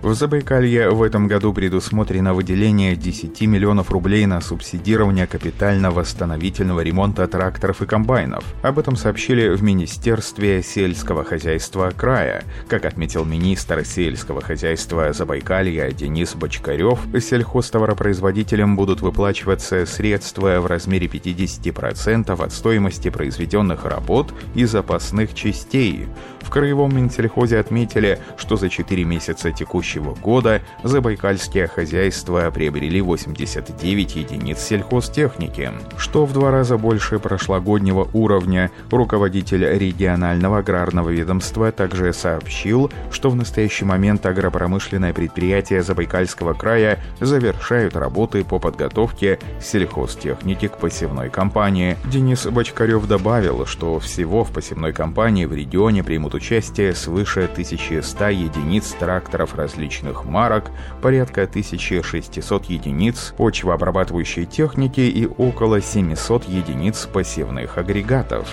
В 0.00 0.14
Забайкалье 0.14 0.90
в 0.90 1.02
этом 1.02 1.26
году 1.26 1.52
предусмотрено 1.52 2.32
выделение 2.32 2.94
10 2.94 3.40
миллионов 3.42 3.90
рублей 3.90 4.26
на 4.26 4.40
субсидирование 4.40 5.26
капитально-восстановительного 5.26 6.82
ремонта 6.82 7.26
тракторов 7.26 7.82
и 7.82 7.86
комбайнов. 7.86 8.44
Об 8.62 8.78
этом 8.78 8.94
сообщили 8.94 9.48
в 9.48 9.62
Министерстве 9.64 10.62
сельского 10.62 11.24
хозяйства 11.24 11.90
края. 11.94 12.44
Как 12.68 12.84
отметил 12.84 13.24
министр 13.24 13.84
сельского 13.84 14.40
хозяйства 14.40 15.12
Забайкалья 15.12 15.90
Денис 15.90 16.32
Бочкарев, 16.36 17.00
сельхозтоваропроизводителям 17.20 18.76
будут 18.76 19.00
выплачиваться 19.00 19.84
средства 19.84 20.60
в 20.60 20.66
размере 20.66 21.08
50% 21.08 22.40
от 22.40 22.52
стоимости 22.52 23.10
произведенных 23.10 23.84
работ 23.84 24.32
и 24.54 24.64
запасных 24.64 25.34
частей. 25.34 26.06
В 26.48 26.50
Краевом 26.50 26.96
Минсельхозе 26.96 27.58
отметили, 27.58 28.18
что 28.38 28.56
за 28.56 28.70
4 28.70 29.04
месяца 29.04 29.52
текущего 29.52 30.14
года 30.14 30.62
забайкальские 30.82 31.66
хозяйства 31.66 32.50
приобрели 32.50 33.02
89 33.02 34.16
единиц 34.16 34.58
сельхозтехники, 34.58 35.70
что 35.98 36.24
в 36.24 36.32
два 36.32 36.50
раза 36.50 36.78
больше 36.78 37.18
прошлогоднего 37.18 38.08
уровня. 38.14 38.70
Руководитель 38.90 39.62
регионального 39.78 40.60
аграрного 40.60 41.10
ведомства 41.10 41.70
также 41.70 42.14
сообщил, 42.14 42.90
что 43.10 43.28
в 43.28 43.36
настоящий 43.36 43.84
момент 43.84 44.24
агропромышленное 44.24 45.12
предприятие 45.12 45.82
Забайкальского 45.82 46.54
края 46.54 46.98
завершают 47.20 47.94
работы 47.94 48.42
по 48.42 48.58
подготовке 48.58 49.38
сельхозтехники 49.60 50.68
к 50.68 50.78
посевной 50.78 51.28
кампании. 51.28 51.98
Денис 52.06 52.46
Бочкарев 52.46 53.06
добавил, 53.06 53.66
что 53.66 53.98
всего 53.98 54.44
в 54.44 54.50
посевной 54.50 54.94
кампании 54.94 55.44
в 55.44 55.52
регионе 55.52 56.02
примут 56.02 56.37
участие 56.38 56.94
свыше 56.94 57.48
1100 57.52 58.28
единиц 58.28 58.94
тракторов 58.98 59.56
различных 59.56 60.24
марок, 60.24 60.70
порядка 61.02 61.42
1600 61.42 62.64
единиц 62.66 63.34
почвообрабатывающей 63.36 64.46
техники 64.46 65.00
и 65.00 65.26
около 65.26 65.80
700 65.80 66.48
единиц 66.48 67.06
посевных 67.12 67.76
агрегатов. 67.76 68.48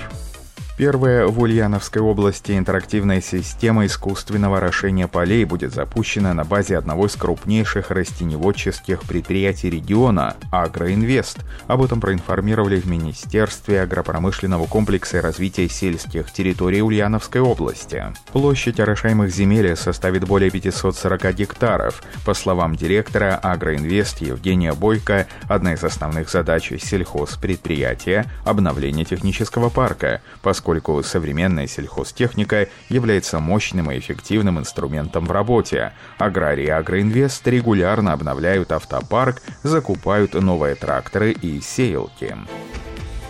Первая 0.78 1.26
в 1.28 1.40
Ульяновской 1.40 2.02
области 2.02 2.52
интерактивная 2.52 3.22
система 3.22 3.86
искусственного 3.86 4.58
орошения 4.58 5.08
полей 5.08 5.45
будет 5.45 5.73
запущена 5.73 6.34
на 6.34 6.44
базе 6.44 6.78
одного 6.78 7.06
из 7.06 7.16
крупнейших 7.16 7.92
растеневодческих 7.92 9.04
предприятий 9.04 9.70
региона– 9.70 10.36
«Агроинвест». 10.52 11.40
Об 11.67 11.82
этом 11.82 12.02
проинформировали 12.02 12.78
в 12.78 12.88
Министерстве 12.88 13.84
агропромышленного 13.84 14.66
комплекса 14.66 15.20
и 15.20 15.22
развития 15.22 15.70
сельских 15.70 16.30
территорий 16.34 16.82
Ульяновской 16.82 17.39
области. 17.39 18.04
Площадь 18.34 18.82
орошаемых 18.82 19.34
земель 19.34 19.78
составит 19.78 20.28
более 20.28 20.52
540 20.52 21.34
гектаров. 21.36 22.04
По 22.26 22.34
словам 22.34 22.76
директора 22.76 23.39
«Агроинвест» 23.42 24.20
Евгения 24.20 24.73
Бойко, 24.73 25.26
одна 25.48 25.76
из 25.76 25.86
основных 25.86 26.30
задач 26.30 26.73
сельхозпредприятия– 26.78 28.26
обновление 28.44 29.06
технического 29.06 29.70
парка, 29.70 30.20
поскольку 30.42 30.64
поскольку 30.66 31.03
современная 31.03 31.67
сельхозтехника 31.67 32.69
является 32.89 33.39
мощным 33.39 33.91
и 33.91 33.99
эффективным 33.99 34.58
инструментом 34.58 35.25
в 35.25 35.31
работе. 35.31 35.94
Аграрии 36.17 36.66
и 36.66 36.69
Агроинвест 36.69 37.47
регулярно 37.47 38.13
обновляют 38.13 38.71
автопарк, 38.71 39.43
закупают 39.61 40.33
новые 40.33 40.73
тракторы 40.73 41.33
и 41.33 41.61
сеялки. 41.61 42.36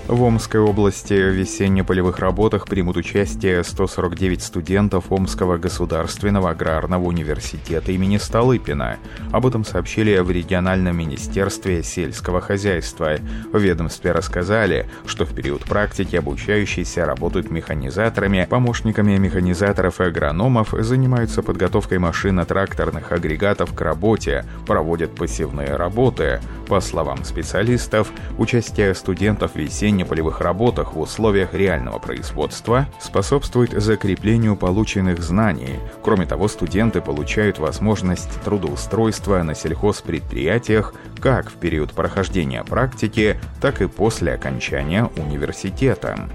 В 0.07 0.21
Омской 0.21 0.59
области 0.59 1.13
в 1.15 1.33
весенне-полевых 1.33 2.19
работах 2.19 2.67
примут 2.67 2.95
участие 2.95 3.63
149 3.63 4.43
студентов 4.43 5.11
Омского 5.11 5.57
государственного 5.57 6.51
аграрного 6.51 7.05
университета 7.05 7.91
имени 7.91 8.17
Столыпина. 8.17 8.97
Об 9.31 9.47
этом 9.47 9.65
сообщили 9.65 10.15
в 10.19 10.29
региональном 10.29 10.95
министерстве 10.95 11.81
сельского 11.81 12.39
хозяйства. 12.39 13.15
В 13.51 13.57
ведомстве 13.57 14.11
рассказали, 14.11 14.87
что 15.07 15.25
в 15.25 15.33
период 15.33 15.63
практики 15.63 16.15
обучающиеся 16.15 17.07
работают 17.07 17.49
механизаторами, 17.49 18.45
помощниками 18.47 19.17
механизаторов 19.17 20.01
и 20.01 20.03
агрономов, 20.03 20.75
занимаются 20.77 21.41
подготовкой 21.41 21.97
машино-тракторных 21.97 23.11
агрегатов 23.11 23.73
к 23.73 23.81
работе, 23.81 24.45
проводят 24.67 25.15
посевные 25.15 25.75
работы. 25.75 26.41
По 26.67 26.81
словам 26.81 27.23
специалистов, 27.23 28.11
участие 28.37 28.95
студентов 28.95 29.51
в 29.51 29.55
весенне 29.55 29.85
весенне-полевых 29.85 30.41
работах 30.41 30.93
в 30.93 30.99
условиях 30.99 31.53
реального 31.53 31.99
производства 31.99 32.87
способствует 32.99 33.71
закреплению 33.71 34.55
полученных 34.55 35.21
знаний. 35.21 35.79
Кроме 36.01 36.25
того, 36.25 36.47
студенты 36.47 37.01
получают 37.01 37.59
возможность 37.59 38.41
трудоустройства 38.43 39.43
на 39.43 39.53
сельхозпредприятиях 39.53 40.93
как 41.19 41.51
в 41.51 41.55
период 41.55 41.93
прохождения 41.93 42.63
практики, 42.63 43.39
так 43.61 43.81
и 43.81 43.87
после 43.87 44.33
окончания 44.33 45.09
университета. 45.17 46.29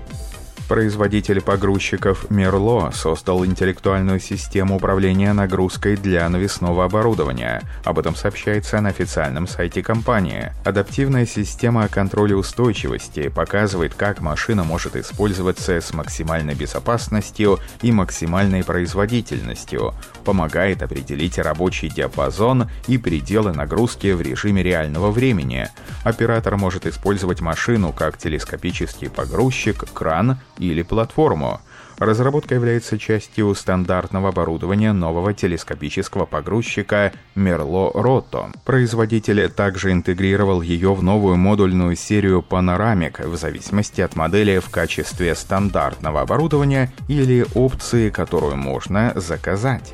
Производитель 0.71 1.41
погрузчиков 1.41 2.31
Мерло 2.31 2.93
создал 2.95 3.45
интеллектуальную 3.45 4.21
систему 4.21 4.77
управления 4.77 5.33
нагрузкой 5.33 5.97
для 5.97 6.29
навесного 6.29 6.85
оборудования. 6.85 7.63
Об 7.83 7.99
этом 7.99 8.15
сообщается 8.15 8.81
на 8.81 8.91
официальном 8.91 9.49
сайте 9.49 9.83
компании. 9.83 10.53
Адаптивная 10.65 11.27
система 11.27 11.89
контроля 11.89 12.37
устойчивости 12.37 13.31
показывает, 13.31 13.95
как 13.95 14.21
машина 14.21 14.63
может 14.63 14.95
использоваться 14.95 15.81
с 15.81 15.93
максимальной 15.93 16.55
безопасностью 16.55 17.59
и 17.83 17.91
максимальной 17.91 18.63
производительностью, 18.63 19.93
помогает 20.25 20.85
определить 20.85 21.37
рабочий 21.39 21.89
диапазон 21.89 22.71
и 22.87 22.97
пределы 22.97 23.53
нагрузки 23.53 24.13
в 24.13 24.21
режиме 24.21 24.63
реального 24.63 25.11
времени. 25.11 25.69
Оператор 26.05 26.57
может 26.57 26.87
использовать 26.87 27.41
машину 27.41 27.93
как 27.93 28.19
телескопический 28.19 29.11
погрузчик, 29.11 29.85
кран 29.93 30.39
или 30.61 30.83
платформу. 30.83 31.61
Разработка 31.99 32.55
является 32.55 32.99
частью 32.99 33.55
стандартного 33.55 34.31
оборудования 34.31 34.95
нового 34.95 35.35
телескопического 35.35 36.25
погрузчика 36.25 37.13
Merlo 37.37 37.93
Roto. 37.93 38.47
Производитель 38.65 39.51
также 39.51 39.93
интегрировал 39.93 40.63
ее 40.63 40.95
в 40.95 41.03
новую 41.03 41.37
модульную 41.37 41.97
серию 41.97 42.43
Panoramic 42.49 43.29
в 43.29 43.37
зависимости 43.37 44.01
от 44.01 44.17
модели 44.17 44.61
в 44.61 44.71
качестве 44.71 45.35
стандартного 45.35 46.23
оборудования 46.23 46.91
или 47.09 47.45
опции, 47.55 48.09
которую 48.09 48.57
можно 48.57 49.13
заказать. 49.17 49.93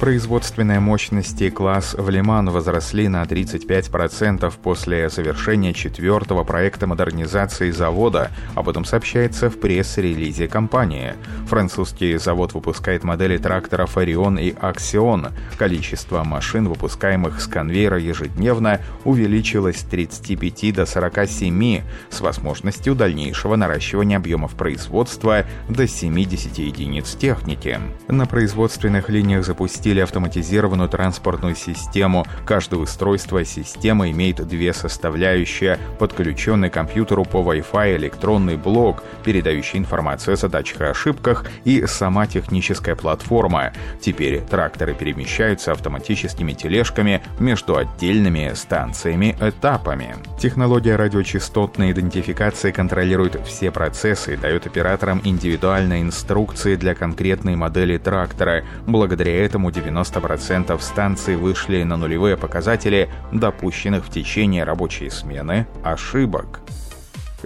Производственные 0.00 0.80
мощности 0.80 1.48
класс 1.50 1.94
в 1.96 2.10
Лиман 2.10 2.50
возросли 2.50 3.08
на 3.08 3.22
35% 3.22 4.52
после 4.62 5.08
завершения 5.08 5.72
четвертого 5.72 6.42
проекта 6.42 6.86
модернизации 6.86 7.70
завода. 7.70 8.30
Об 8.54 8.68
этом 8.68 8.84
сообщается 8.84 9.48
в 9.48 9.58
пресс-релизе 9.60 10.48
компании. 10.48 11.14
Французский 11.46 12.18
завод 12.18 12.54
выпускает 12.54 13.04
модели 13.04 13.38
тракторов 13.38 13.96
«Орион» 13.96 14.36
и 14.36 14.52
«Аксион». 14.60 15.28
Количество 15.58 16.24
машин, 16.24 16.68
выпускаемых 16.68 17.40
с 17.40 17.46
конвейера 17.46 17.98
ежедневно, 17.98 18.80
увеличилось 19.04 19.78
с 19.78 19.84
35 19.84 20.74
до 20.74 20.86
47, 20.86 21.82
с 22.10 22.20
возможностью 22.20 22.94
дальнейшего 22.96 23.54
наращивания 23.54 24.16
объемов 24.16 24.54
производства 24.54 25.44
до 25.68 25.86
70 25.86 26.58
единиц 26.58 27.14
техники. 27.14 27.78
На 28.08 28.26
производственных 28.26 29.08
линиях 29.08 29.46
запустили 29.46 29.83
запустили 29.84 30.00
автоматизированную 30.00 30.88
транспортную 30.88 31.54
систему. 31.54 32.24
Каждое 32.46 32.80
устройство 32.80 33.44
системы 33.44 34.10
имеет 34.12 34.36
две 34.48 34.72
составляющие. 34.72 35.78
Подключенный 35.98 36.70
к 36.70 36.72
компьютеру 36.72 37.26
по 37.26 37.42
Wi-Fi 37.42 37.96
электронный 37.96 38.56
блок, 38.56 39.02
передающий 39.24 39.78
информацию 39.78 40.34
о 40.34 40.36
задачах 40.36 40.80
и 40.80 40.84
ошибках, 40.84 41.44
и 41.64 41.84
сама 41.86 42.26
техническая 42.26 42.94
платформа. 42.94 43.72
Теперь 44.00 44.40
тракторы 44.40 44.94
перемещаются 44.94 45.72
автоматическими 45.72 46.54
тележками 46.54 47.20
между 47.38 47.76
отдельными 47.76 48.52
станциями-этапами. 48.54 50.16
Технология 50.38 50.96
радиочастотной 50.96 51.92
идентификации 51.92 52.70
контролирует 52.70 53.38
все 53.46 53.70
процессы 53.70 54.32
и 54.32 54.36
дает 54.38 54.66
операторам 54.66 55.20
индивидуальные 55.24 56.00
инструкции 56.00 56.76
для 56.76 56.94
конкретной 56.94 57.54
модели 57.54 57.98
трактора. 57.98 58.64
Благодаря 58.86 59.44
этому 59.44 59.73
90% 59.74 60.80
станций 60.80 61.36
вышли 61.36 61.82
на 61.82 61.96
нулевые 61.96 62.36
показатели 62.36 63.10
допущенных 63.32 64.04
в 64.04 64.10
течение 64.10 64.64
рабочей 64.64 65.10
смены 65.10 65.66
ошибок. 65.82 66.60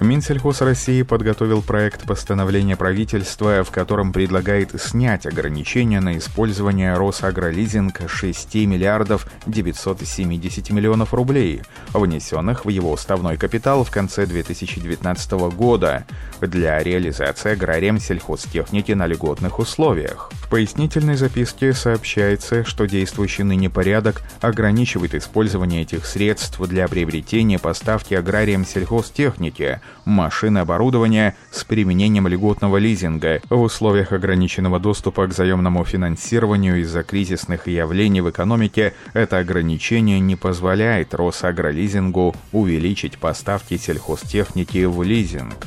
Минсельхоз 0.00 0.60
России 0.60 1.02
подготовил 1.02 1.60
проект 1.60 2.06
постановления 2.06 2.76
правительства, 2.76 3.64
в 3.64 3.70
котором 3.72 4.12
предлагает 4.12 4.80
снять 4.80 5.26
ограничения 5.26 6.00
на 6.00 6.16
использование 6.18 6.94
Росагролизинг 6.94 8.02
6 8.08 8.54
миллиардов 8.54 9.26
970 9.46 10.70
миллионов 10.70 11.14
рублей, 11.14 11.62
внесенных 11.92 12.64
в 12.64 12.68
его 12.68 12.92
уставной 12.92 13.36
капитал 13.36 13.82
в 13.82 13.90
конце 13.90 14.26
2019 14.26 15.32
года 15.56 16.04
для 16.40 16.80
реализации 16.80 17.52
аграрием 17.52 17.98
сельхозтехники 17.98 18.92
на 18.92 19.06
льготных 19.06 19.58
условиях. 19.58 20.30
В 20.48 20.50
пояснительной 20.50 21.16
записке 21.16 21.74
сообщается, 21.74 22.64
что 22.64 22.86
действующий 22.86 23.42
ныне 23.42 23.68
порядок 23.68 24.22
ограничивает 24.40 25.14
использование 25.14 25.82
этих 25.82 26.06
средств 26.06 26.58
для 26.58 26.88
приобретения 26.88 27.58
поставки 27.58 28.14
аграрием 28.14 28.64
сельхозтехники, 28.64 29.82
машин 30.06 30.56
и 30.56 30.62
оборудования 30.62 31.36
с 31.50 31.64
применением 31.64 32.28
льготного 32.28 32.78
лизинга 32.78 33.42
в 33.50 33.60
условиях 33.60 34.12
ограниченного 34.12 34.80
доступа 34.80 35.26
к 35.26 35.34
заемному 35.34 35.84
финансированию 35.84 36.80
из-за 36.80 37.02
кризисных 37.02 37.68
явлений 37.68 38.22
в 38.22 38.30
экономике 38.30 38.94
это 39.12 39.36
ограничение 39.36 40.18
не 40.18 40.36
позволяет 40.36 41.12
Росагролизингу 41.12 42.34
увеличить 42.52 43.18
поставки 43.18 43.76
сельхозтехники 43.76 44.82
в 44.86 45.02
лизинг. 45.02 45.58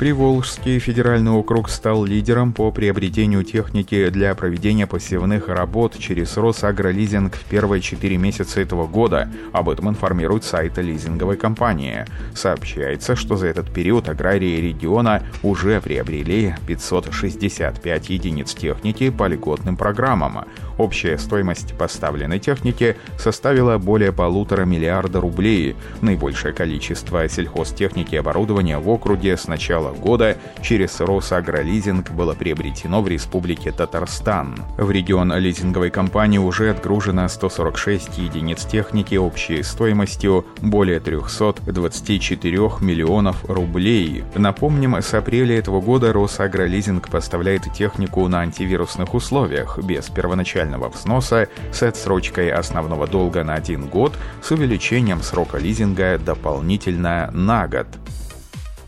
Приволжский 0.00 0.78
федеральный 0.78 1.30
округ 1.30 1.68
стал 1.68 2.06
лидером 2.06 2.54
по 2.54 2.72
приобретению 2.72 3.44
техники 3.44 4.08
для 4.08 4.34
проведения 4.34 4.86
посевных 4.86 5.48
работ 5.48 5.98
через 5.98 6.38
Росагролизинг 6.38 7.34
в 7.34 7.44
первые 7.44 7.82
четыре 7.82 8.16
месяца 8.16 8.62
этого 8.62 8.86
года. 8.86 9.28
Об 9.52 9.68
этом 9.68 9.90
информирует 9.90 10.44
сайт 10.44 10.78
лизинговой 10.78 11.36
компании. 11.36 12.06
Сообщается, 12.34 13.14
что 13.14 13.36
за 13.36 13.48
этот 13.48 13.70
период 13.70 14.08
аграрии 14.08 14.62
региона 14.62 15.22
уже 15.42 15.82
приобрели 15.82 16.54
565 16.66 18.08
единиц 18.08 18.54
техники 18.54 19.10
по 19.10 19.28
льготным 19.28 19.76
программам. 19.76 20.46
Общая 20.78 21.18
стоимость 21.18 21.76
поставленной 21.76 22.38
техники 22.38 22.96
составила 23.18 23.76
более 23.76 24.12
полутора 24.12 24.64
миллиарда 24.64 25.20
рублей. 25.20 25.76
Наибольшее 26.00 26.54
количество 26.54 27.28
сельхозтехники 27.28 28.14
и 28.14 28.18
оборудования 28.18 28.78
в 28.78 28.88
округе 28.88 29.36
с 29.36 29.46
начала 29.46 29.89
года 29.98 30.36
через 30.62 31.00
Росагролизинг 31.00 32.10
было 32.10 32.34
приобретено 32.34 33.02
в 33.02 33.08
Республике 33.08 33.72
Татарстан. 33.72 34.56
В 34.76 34.90
регион 34.90 35.32
лизинговой 35.32 35.90
компании 35.90 36.38
уже 36.38 36.70
отгружено 36.70 37.28
146 37.28 38.18
единиц 38.18 38.64
техники 38.64 39.14
общей 39.14 39.62
стоимостью 39.62 40.46
более 40.60 41.00
324 41.00 42.58
миллионов 42.80 43.44
рублей. 43.48 44.24
Напомним, 44.34 44.96
с 44.96 45.14
апреля 45.14 45.58
этого 45.58 45.80
года 45.80 46.12
Росагролизинг 46.12 47.08
поставляет 47.08 47.72
технику 47.72 48.26
на 48.28 48.40
антивирусных 48.40 49.14
условиях 49.14 49.78
без 49.82 50.08
первоначального 50.08 50.88
взноса 50.88 51.48
с 51.72 51.82
отсрочкой 51.82 52.50
основного 52.50 53.06
долга 53.06 53.44
на 53.44 53.54
один 53.54 53.86
год 53.88 54.12
с 54.42 54.50
увеличением 54.50 55.22
срока 55.22 55.58
лизинга 55.58 56.18
дополнительно 56.18 57.30
на 57.32 57.68
год. 57.68 57.86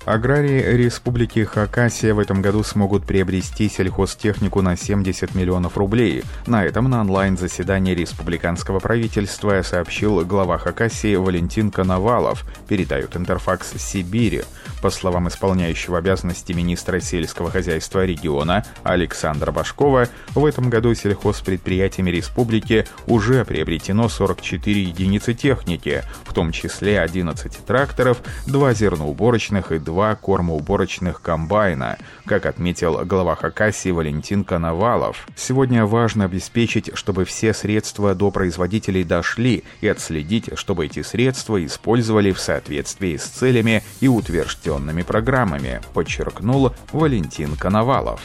Аграрии 0.05 0.61
Республики 0.77 1.45
Хакасия 1.45 2.13
в 2.13 2.19
этом 2.19 2.43
году 2.43 2.65
смогут 2.65 3.07
приобрести 3.07 3.69
сельхозтехнику 3.69 4.61
на 4.61 4.77
70 4.77 5.37
миллионов 5.37 5.77
рублей. 5.77 6.25
На 6.49 6.65
этом 6.65 6.91
на 6.91 7.03
онлайн-заседании 7.03 7.95
республиканского 7.95 8.81
правительства 8.81 9.63
сообщил 9.63 10.25
глава 10.25 10.59
Хакасии 10.59 11.15
Валентин 11.15 11.71
Коновалов, 11.71 12.45
передает 12.67 13.17
Интерфакс 13.17 13.75
Сибири. 13.79 14.43
По 14.83 14.91
словам 14.91 15.29
исполняющего 15.29 15.99
обязанности 15.99 16.53
министра 16.53 16.99
сельского 16.99 17.53
хозяйства 17.53 18.05
региона 18.05 18.65
Александра 18.83 19.53
Башкова, 19.53 20.09
в 20.35 20.45
этом 20.45 20.69
году 20.69 20.93
сельхозпредприятиями 20.95 22.11
республики 22.11 22.87
уже 23.07 23.45
приобретено 23.45 24.09
44 24.09 24.83
единицы 24.83 25.35
техники, 25.35 26.03
в 26.25 26.35
том 26.35 26.51
числе 26.51 27.01
11 27.01 27.65
тракторов, 27.65 28.19
2 28.49 28.75
зерноуборочных 28.75 29.71
и 29.71 29.79
2 29.79 29.92
кормоуборочных 30.21 31.21
комбайна, 31.21 31.99
как 32.25 32.47
отметил 32.47 33.05
глава 33.05 33.35
Хакасии 33.35 33.91
Валентин 33.91 34.45
Коновалов. 34.45 35.27
Сегодня 35.37 35.85
важно 35.87 36.25
обеспечить, 36.25 36.91
чтобы 36.95 37.25
все 37.25 37.53
средства 37.53 38.15
до 38.15 38.31
производителей 38.31 39.05
дошли 39.05 39.65
и 39.81 39.89
отследить, 39.89 40.51
чтобы 40.59 40.87
эти 40.87 41.03
средства 41.03 41.65
использовали 41.65 42.33
в 42.33 42.41
соответствии 42.41 43.17
с 43.17 43.25
целями 43.25 43.83
и 44.01 44.09
утвержденными 44.09 45.03
программами, 45.03 45.81
подчеркнул 45.93 46.73
Валентин 46.93 47.57
Коновалов. 47.57 48.21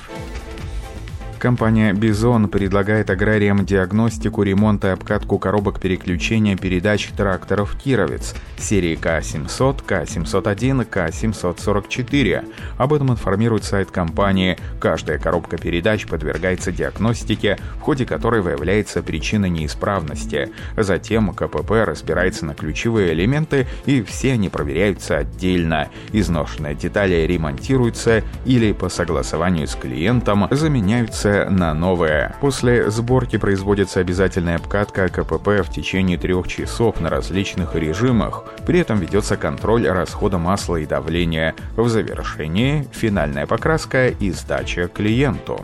Компания 1.40 1.94
«Бизон» 1.94 2.48
предлагает 2.48 3.12
аграриям 3.12 3.64
диагностику, 3.64 4.42
ремонт 4.42 4.84
и 4.86 4.88
обкатку 4.88 5.38
коробок 5.38 5.80
переключения 5.80 6.58
передач 6.58 7.10
тракторов 7.16 7.78
«Кировец» 7.78 8.34
серии 8.58 8.96
К-700, 8.96 9.84
К-701, 9.86 10.86
К-744. 10.86 12.52
Об 12.78 12.94
этом 12.94 13.12
информирует 13.12 13.64
сайт 13.64 13.92
компании. 13.92 14.58
Каждая 14.80 15.20
коробка 15.20 15.58
передач 15.58 16.08
подвергается 16.08 16.72
диагностике, 16.72 17.58
в 17.76 17.82
ходе 17.82 18.06
которой 18.08 18.42
выявляется 18.42 19.04
причина 19.04 19.46
неисправности. 19.46 20.52
Затем 20.76 21.34
КПП 21.34 21.86
разбирается 21.86 22.46
на 22.48 22.56
ключевые 22.56 23.14
элементы, 23.14 23.68
и 23.86 24.02
все 24.02 24.34
они 24.34 24.50
проверяются 24.50 25.18
отдельно. 25.18 25.90
Изношенные 26.12 26.74
детали 26.74 27.28
ремонтируются 27.28 28.24
или 28.46 28.72
по 28.72 28.90
согласованию 28.90 29.68
с 29.68 29.76
клиентом 29.76 30.48
заменяются 30.50 31.27
меняется 31.28 31.50
на 31.50 31.74
новое. 31.74 32.36
После 32.42 32.90
сборки 32.90 33.38
производится 33.38 34.00
обязательная 34.00 34.58
обкатка 34.58 35.10
КПП 35.10 35.62
в 35.64 35.70
течение 35.70 36.18
трех 36.18 36.48
часов 36.48 37.00
на 37.00 37.10
различных 37.10 37.76
режимах. 37.76 38.44
При 38.66 38.80
этом 38.80 39.00
ведется 39.00 39.38
контроль 39.38 39.88
расхода 39.88 40.38
масла 40.38 40.78
и 40.78 40.86
давления. 40.86 41.56
В 41.76 41.88
завершении 41.90 42.88
финальная 42.92 43.46
покраска 43.46 44.08
и 44.08 44.32
сдача 44.32 44.88
клиенту 44.88 45.64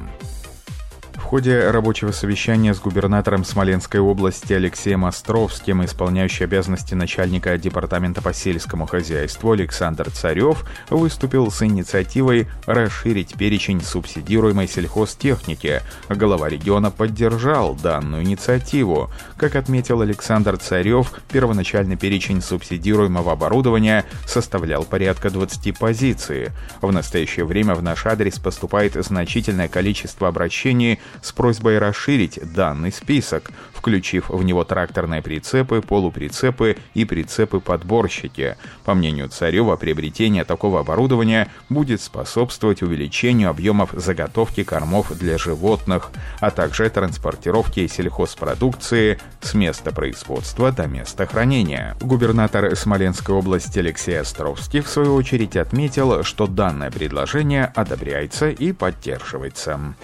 ходе 1.33 1.71
рабочего 1.71 2.11
совещания 2.11 2.75
с 2.75 2.79
губернатором 2.79 3.43
Смоленской 3.43 3.99
области 3.99 4.53
Алексеем 4.53 5.03
Островским, 5.03 5.83
исполняющий 5.83 6.43
обязанности 6.43 6.93
начальника 6.93 7.57
Департамента 7.57 8.21
по 8.21 8.35
сельскому 8.35 8.85
хозяйству 8.85 9.51
Александр 9.51 10.11
Царев 10.11 10.63
выступил 10.91 11.49
с 11.49 11.63
инициативой 11.63 12.47
расширить 12.67 13.33
перечень 13.33 13.81
субсидируемой 13.81 14.67
сельхозтехники. 14.67 15.81
Глава 16.07 16.49
региона 16.49 16.91
поддержал 16.91 17.73
данную 17.73 18.21
инициативу. 18.21 19.09
Как 19.35 19.55
отметил 19.55 20.01
Александр 20.01 20.57
Царев, 20.57 21.11
первоначальный 21.31 21.95
перечень 21.95 22.43
субсидируемого 22.43 23.31
оборудования 23.31 24.05
составлял 24.27 24.83
порядка 24.83 25.31
20 25.31 25.79
позиций. 25.79 26.49
В 26.79 26.91
настоящее 26.91 27.45
время 27.45 27.73
в 27.73 27.81
наш 27.81 28.05
адрес 28.05 28.37
поступает 28.37 28.93
значительное 29.03 29.67
количество 29.67 30.27
обращений 30.27 30.99
с 31.23 31.31
просьбой 31.31 31.79
расширить 31.79 32.39
данный 32.53 32.91
список, 32.91 33.49
включив 33.73 34.29
в 34.29 34.43
него 34.43 34.63
тракторные 34.63 35.21
прицепы, 35.21 35.81
полуприцепы 35.81 36.77
и 36.93 37.05
прицепы-подборщики. 37.05 38.57
По 38.83 38.93
мнению 38.93 39.29
Царева, 39.29 39.75
приобретение 39.75 40.43
такого 40.43 40.81
оборудования 40.81 41.49
будет 41.69 42.01
способствовать 42.01 42.81
увеличению 42.83 43.49
объемов 43.49 43.91
заготовки 43.93 44.63
кормов 44.63 45.17
для 45.17 45.37
животных, 45.37 46.11
а 46.39 46.51
также 46.51 46.89
транспортировки 46.89 47.87
сельхозпродукции 47.87 49.19
с 49.41 49.53
места 49.53 49.91
производства 49.91 50.71
до 50.71 50.87
места 50.87 51.25
хранения. 51.25 51.95
Губернатор 52.01 52.75
Смоленской 52.75 53.35
области 53.35 53.79
Алексей 53.79 54.19
Островский 54.19 54.81
в 54.81 54.89
свою 54.89 55.15
очередь 55.15 55.55
отметил, 55.55 56.23
что 56.23 56.47
данное 56.47 56.91
предложение 56.91 57.71
одобряется 57.75 58.49
и 58.49 58.71
поддерживается. 58.71 59.95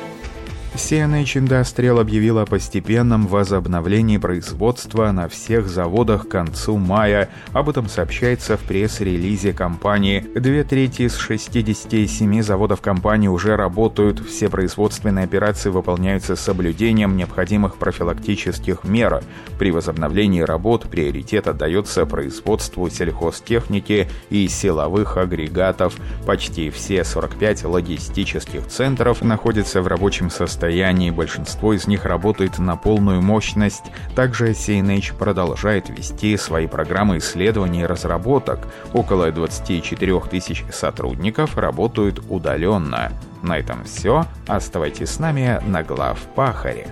CNH 0.76 1.48
Industrial 1.48 2.00
объявила 2.00 2.44
о 2.44 2.46
постепенном 2.46 3.26
возобновлении 3.28 4.18
производства 4.18 5.12
на 5.12 5.28
всех 5.28 5.68
заводах 5.68 6.28
к 6.28 6.32
концу 6.32 6.78
мая. 6.78 7.30
Об 7.54 7.70
этом 7.70 7.90
сообщается 7.90 8.56
в 8.56 8.62
пресс-релизе 8.62 9.52
компании. 9.54 10.20
Две 10.36 10.64
трети 10.64 11.04
из 11.04 11.18
67 11.18 12.42
заводов 12.44 12.82
компании 12.82 13.28
уже 13.28 13.56
работают. 13.56 14.20
Все 14.20 14.48
производственные 14.48 15.26
операции 15.26 15.70
выполняются 15.70 16.36
с 16.36 16.42
соблюдением 16.42 17.18
необходимых 17.18 17.78
профилактических 17.78 18.84
мер. 18.84 19.24
При 19.58 19.72
возобновлении 19.72 20.42
работ 20.42 20.88
приоритет 20.88 21.48
отдается 21.48 22.06
производству 22.06 22.88
сельхозтехники 22.90 24.08
и 24.30 24.48
силовых 24.48 25.18
агрегатов. 25.18 25.96
Почти 26.28 26.70
все 26.70 27.04
45 27.04 27.66
логистических 27.66 28.68
центров 28.68 29.24
находятся 29.24 29.82
в 29.82 29.88
рабочем 29.88 30.30
состоянии 30.30 30.59
расстоянии, 30.60 31.10
большинство 31.10 31.74
из 31.74 31.88
них 31.88 32.04
работает 32.04 32.60
на 32.60 32.75
полную 32.75 33.22
мощность. 33.22 33.86
Также 34.13 34.51
CNH 34.51 35.16
продолжает 35.18 35.89
вести 35.89 36.36
свои 36.36 36.68
программы 36.68 37.20
исследований 37.20 37.82
и 37.82 37.86
разработок. 37.86 38.68
Около 38.94 39.32
24 39.32 40.20
тысяч 40.30 40.66
сотрудников 40.70 41.58
работают 41.58 42.22
удаленно. 42.30 43.13
На 43.42 43.58
этом 43.58 43.86
все. 43.86 44.25
Оставайтесь 44.48 45.12
с 45.12 45.20
нами 45.20 45.62
на 45.66 45.82
глав 45.82 46.20
Пахаре. 46.36 46.88